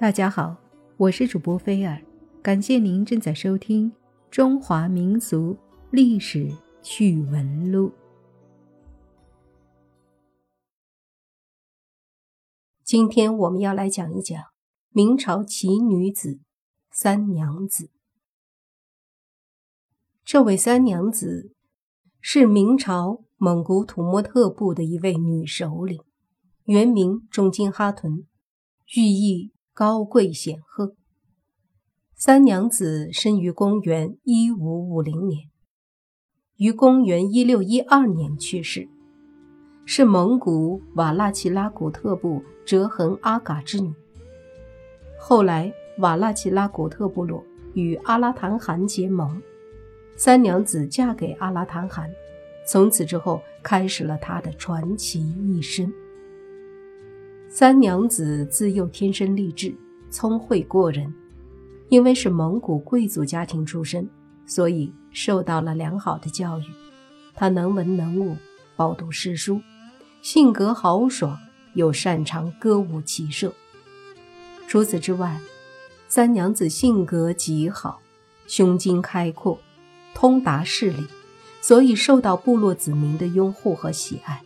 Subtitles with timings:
[0.00, 0.56] 大家好，
[0.96, 2.00] 我是主播菲尔，
[2.40, 3.90] 感谢您正在收听
[4.30, 5.56] 《中华民俗
[5.90, 7.88] 历史趣闻录》。
[12.84, 14.40] 今天我们要来讲一讲
[14.90, 16.38] 明朝奇女子
[16.92, 17.90] 三娘子。
[20.24, 21.52] 这位三娘子
[22.20, 26.00] 是明朝蒙古土默特部的一位女首领，
[26.66, 28.24] 原名忠金哈屯，
[28.94, 29.50] 寓意。
[29.78, 30.96] 高贵显赫。
[32.16, 35.42] 三娘子生于公元一五五零年，
[36.56, 38.88] 于公元一六一二年去世，
[39.84, 43.94] 是蒙古瓦剌齐拉古特部哲恒阿嘎之女。
[45.16, 49.40] 后来，瓦剌齐拉古特部落与阿拉坦汗结盟，
[50.16, 52.10] 三娘子嫁给阿拉坦汗，
[52.66, 55.88] 从此之后开始了她的传奇一生。
[57.50, 59.74] 三娘子自幼天生丽质，
[60.10, 61.12] 聪慧过人。
[61.88, 64.06] 因为是蒙古贵族家庭出身，
[64.44, 66.64] 所以受到了良好的教育。
[67.34, 68.36] 她能文能武，
[68.76, 69.62] 饱读诗书，
[70.20, 71.38] 性格豪爽，
[71.72, 73.54] 又擅长歌舞骑射。
[74.66, 75.40] 除此之外，
[76.06, 78.02] 三娘子性格极好，
[78.46, 79.58] 胸襟开阔，
[80.12, 81.06] 通达事理，
[81.62, 84.42] 所以受到部落子民的拥护和喜爱。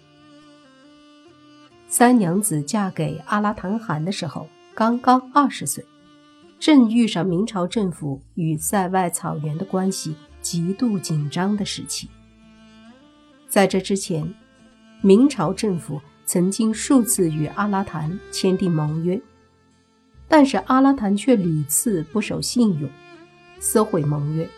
[1.94, 5.84] 三娘子嫁给阿拉坦汗的时候，刚刚二十岁，
[6.58, 12.08] 正遇上明朝政府与塞外草原的关系极度紧张的时期。
[13.46, 14.26] 在这之前，
[15.02, 19.20] 明朝政府曾经数次与阿拉坦签订盟约，
[20.26, 22.88] 但是阿拉坦却屡次不守信用，
[23.60, 24.48] 撕毁盟约。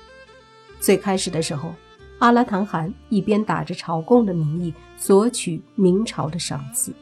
[0.78, 1.74] 最开始的时候，
[2.20, 6.94] 阿拉坦汗一边打着朝贡的名义索取明朝的赏赐。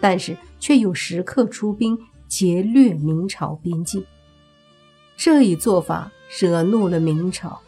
[0.00, 4.04] 但是却又时刻出兵劫掠明朝边境，
[5.16, 7.60] 这一做法惹怒了明朝，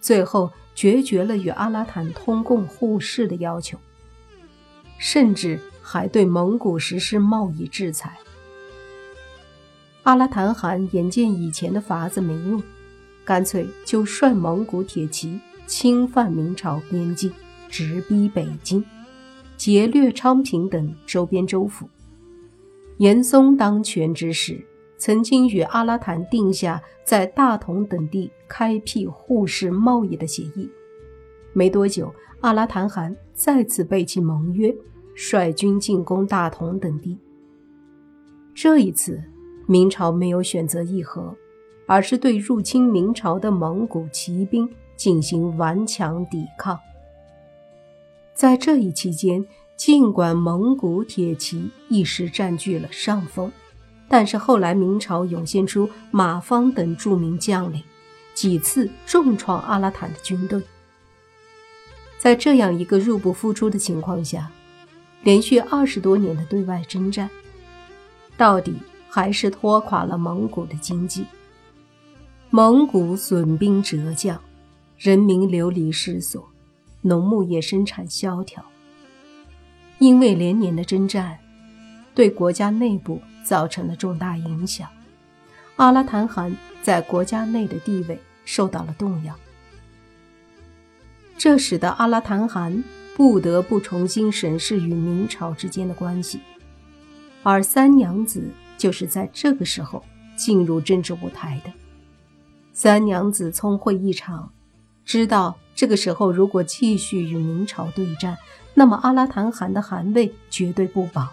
[0.00, 3.78] 最后决绝了与阿拉坦通共互市的要求，
[4.98, 8.16] 甚至还对蒙古实施贸易制裁。
[10.04, 12.62] 阿拉坦汗眼见以前的法子没用，
[13.24, 17.32] 干脆就率蒙古铁骑侵犯明朝边境，
[17.68, 18.84] 直逼北京。
[19.62, 21.88] 劫掠昌平等周边州府。
[22.98, 24.60] 严嵩当权之时，
[24.98, 30.68] 曾经与阿拉坦定下在大同等地开辟互市贸易的协议。
[31.52, 34.74] 没多久，阿拉坦汗再次背弃盟约，
[35.14, 37.16] 率军进攻大同等地。
[38.52, 39.22] 这一次，
[39.68, 41.32] 明朝没有选择议和，
[41.86, 46.76] 而是对入侵明朝的蒙古骑兵进行顽强抵抗。
[48.42, 53.52] 在这一期间，尽管蒙古铁骑一时占据了上风，
[54.08, 57.80] 但是后来明朝涌现出马芳等著名将领，
[58.34, 60.60] 几次重创阿拉坦的军队。
[62.18, 64.50] 在这样一个入不敷出的情况下，
[65.22, 67.30] 连续二十多年的对外征战，
[68.36, 68.74] 到底
[69.08, 71.24] 还是拖垮了蒙古的经济。
[72.50, 74.36] 蒙古损兵折将，
[74.98, 76.44] 人民流离失所。
[77.02, 78.64] 农牧业生产萧条，
[79.98, 81.38] 因为连年的征战，
[82.14, 84.88] 对国家内部造成了重大影响。
[85.76, 89.34] 阿拉坦汗在国家内的地位受到了动摇，
[91.36, 92.84] 这使得阿拉坦汗
[93.16, 96.40] 不得不重新审视与明朝之间的关系。
[97.42, 98.48] 而三娘子
[98.78, 100.04] 就是在这个时候
[100.36, 101.72] 进入政治舞台的。
[102.72, 104.52] 三娘子聪慧异常，
[105.04, 105.56] 知道。
[105.74, 108.36] 这个时候，如果继续与明朝对战，
[108.74, 111.30] 那么阿拉坦汗的汗位绝对不保。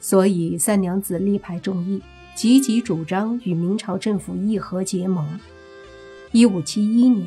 [0.00, 2.00] 所以，三娘子力排众议，
[2.36, 5.26] 积极主张与明朝政府议和结盟。
[6.30, 7.26] 一五七一年，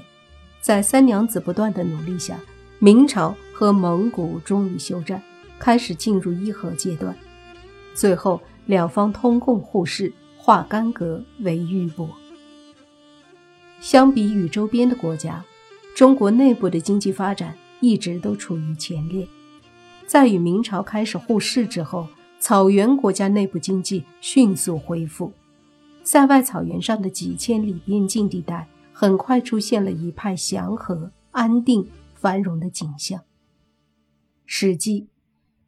[0.61, 2.39] 在三娘子不断的努力下，
[2.79, 5.21] 明朝和蒙古终于休战，
[5.59, 7.13] 开始进入议和阶段。
[7.93, 12.07] 最后，两方通共互市，化干戈为玉帛。
[13.83, 15.43] 相比于周边的国家，
[15.93, 19.27] 中国内部的经济发展一直都处于前列，
[20.07, 22.07] 在与明朝开始互市之后，
[22.39, 25.33] 草原国家内部经济迅速恢复，
[26.01, 33.19] 塞外草原上的几千里边境地带很快出现了一派祥和、安定、繁荣的景象。
[34.45, 35.01] 《史记》：“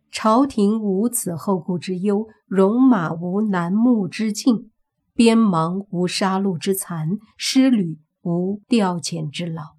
[0.10, 4.72] 朝廷无此后顾之忧，戎马无南牧之境，
[5.14, 9.76] 边芒无杀戮之残，师旅无调遣之劳。”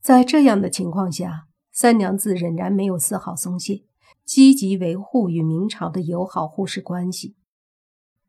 [0.00, 3.82] 在这样的情况下，三娘子仍然没有丝毫松懈，
[4.24, 7.34] 积极维护与明朝的友好互市关系。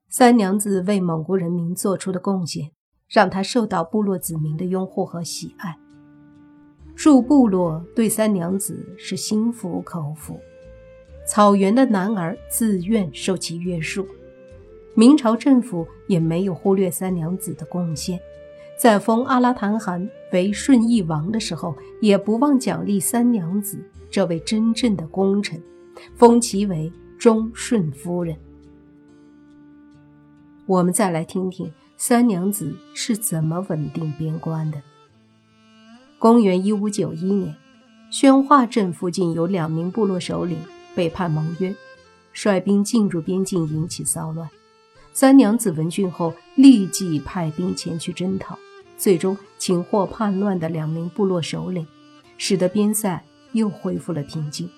[0.10, 2.72] 三娘子为蒙古人民做出的贡献，
[3.08, 5.78] 让她受到部落子民的拥护和喜爱。
[6.96, 10.40] 诸部落对三娘子是心服口服，
[11.28, 14.08] 草原的男儿自愿受其约束。
[15.00, 18.20] 明朝政府也没有忽略三娘子的贡献，
[18.80, 23.80] 在封阿拉坦汗为顺义王的时候，也不忘奖励三娘子
[24.10, 25.62] 这位真正的功臣，
[26.16, 28.36] 封其为忠顺夫人。
[30.66, 34.82] 我们再来听听三娘子是怎么稳定边关的。
[36.18, 37.56] 公元一五九一年，
[38.10, 40.58] 宣化镇附近有两名部落首领
[40.96, 41.76] 背叛盟约，
[42.34, 44.50] 率兵进入边境，引起骚乱。
[45.20, 48.56] 三娘子闻讯后，立即派兵前去征讨，
[49.00, 51.88] 最终擒获叛乱的两名部落首领，
[52.38, 54.70] 使得边塞又恢复了平静。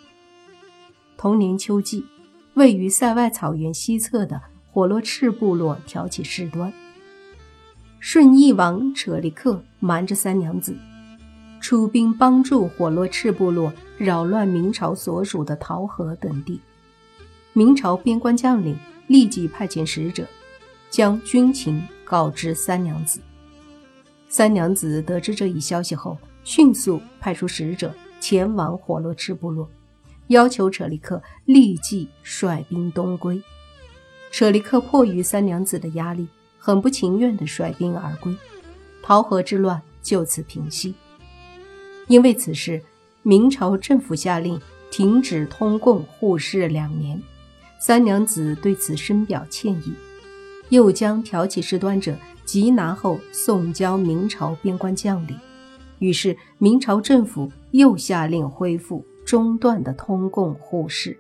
[1.18, 2.06] 同年秋季，
[2.54, 4.42] 位于塞外草原西侧的
[4.72, 6.72] 火罗赤部落挑起事端，
[8.00, 10.74] 顺义王扯力克瞒着三娘子，
[11.60, 16.62] 出兵帮助火罗赤部落扰乱明朝所属的桃河等地。
[17.52, 18.78] 明朝边关将领。
[19.10, 20.26] 立即派遣使者，
[20.92, 23.20] 将军情告知三娘子。
[24.30, 29.68] 三娘子得知这一消息后，迅速派出使者前往火罗赤部落，
[30.28, 33.42] 要求扯力克立即率兵东归。
[34.32, 36.28] 扯力克迫于三娘子的压力，
[36.60, 38.36] 很不情愿地率兵而归。
[39.02, 40.94] 桃河之乱就此平息。
[42.08, 42.80] 因为此事，
[43.24, 47.20] 明朝政府下令停止通贡互市两年。
[47.80, 49.94] 三娘子对此深表歉意，
[50.68, 52.14] 又将挑起事端者
[52.46, 55.40] 缉拿后送交明朝边关将领。
[56.00, 61.18] 于是，明朝政府又下令恢复中断的通贡互市。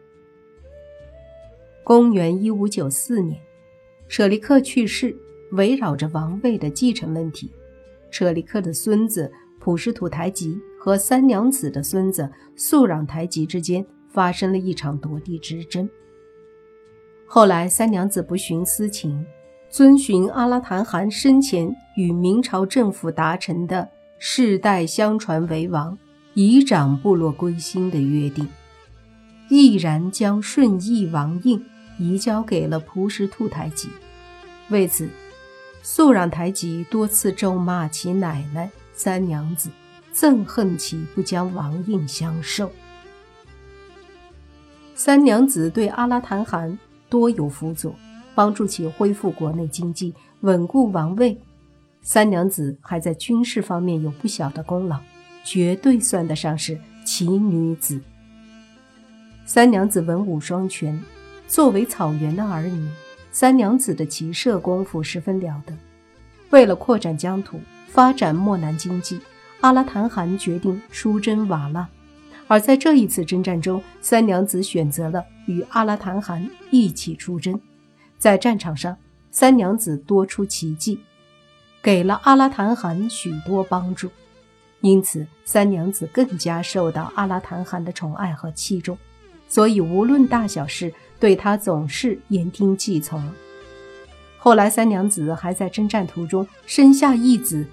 [1.82, 3.40] 公元一五九四年，
[4.10, 5.16] 舍利克去世，
[5.54, 7.50] 围绕着王位的继承问题，
[8.12, 15.90] 舍利克的孙子普什图台吉和三娘子的孙子素壤台吉之间发生了一场夺地之争。
[17.32, 19.24] 后来，三娘子不徇私情，
[19.70, 23.88] 遵循阿拉坦汗生前与明朝政府达成的
[24.18, 25.96] 世代相传为王、
[26.34, 28.50] 以长部落归心的约定，
[29.48, 31.64] 毅然将顺义王印
[32.00, 33.90] 移交给了蒲什兔台吉。
[34.70, 35.08] 为此，
[35.84, 39.70] 素壤台吉多次咒骂其奶奶三娘子，
[40.12, 42.72] 憎恨其不将王印相授。
[44.96, 46.76] 三娘子对阿拉坦汗。
[47.10, 47.94] 多有辅佐，
[48.36, 51.38] 帮助其恢复国内经济，稳固王位。
[52.02, 54.98] 三娘子还在军事方面有不小的功劳，
[55.44, 58.00] 绝对算得上是奇女子。
[59.46, 60.98] 三娘子文武双全，
[61.48, 62.88] 作为草原的儿女，
[63.32, 65.74] 三娘子的骑射功夫十分了得。
[66.52, 69.20] 为了扩展疆土，发展漠南经济，
[69.62, 71.88] 阿拉坦汗决定出征瓦剌。
[72.50, 77.62] 而在这一次征战中，三娘子选择了与阿拉坦汗一起出征。
[78.18, 78.98] 在战场上，
[79.30, 81.00] 三娘子多出奇迹，
[81.80, 84.10] 给了阿拉坦汗许多帮助，
[84.82, 88.98] 因此三娘子更加受到阿拉坦汗的宠爱和器重，
[89.48, 93.24] 所以无论大小事，对他总是言听计从。
[94.40, 97.64] 后来，三娘子还在征战途中生下一子，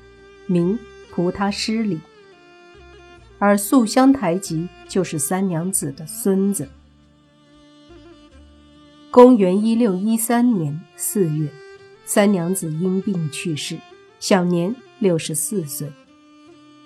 [0.44, 0.78] 名
[1.10, 1.98] 蒲他失里。
[3.38, 6.68] 而素香台吉就是三娘子的孙子。
[9.10, 11.50] 公元一六一三年四月，
[12.04, 13.78] 三娘子因病去世，
[14.20, 15.90] 享年六十四岁。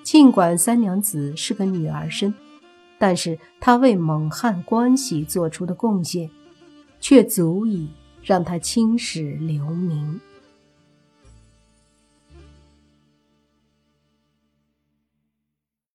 [0.02, 2.35] 尽管三娘子是个女儿身，
[2.99, 6.30] 但是她为蒙汉关系做出的贡献，
[7.00, 7.88] 却足以
[8.23, 10.21] 让她青史留名。